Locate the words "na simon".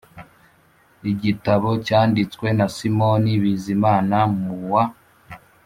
2.57-3.23